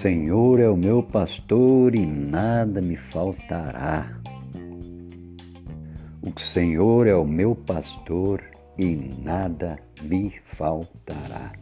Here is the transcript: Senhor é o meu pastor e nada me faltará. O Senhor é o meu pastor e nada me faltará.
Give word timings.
Senhor 0.00 0.58
é 0.60 0.66
o 0.66 0.78
meu 0.78 1.02
pastor 1.02 1.94
e 1.94 2.06
nada 2.06 2.80
me 2.80 2.96
faltará. 2.96 4.18
O 6.22 6.40
Senhor 6.40 7.06
é 7.06 7.14
o 7.14 7.26
meu 7.26 7.54
pastor 7.54 8.42
e 8.78 8.96
nada 9.22 9.78
me 10.00 10.32
faltará. 10.54 11.52